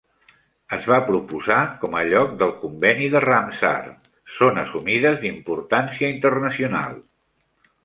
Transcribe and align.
Es 0.77 0.85
va 0.91 0.95
proposar 1.09 1.57
com 1.83 1.97
a 1.99 2.01
"lloc 2.13 2.31
del 2.39 2.53
Conveni 2.63 3.11
de 3.17 3.21
Ramsar- 3.27 3.75
Zones 4.39 4.75
humides 4.81 5.23
d'importància 5.27 6.13
internacional". 6.17 7.01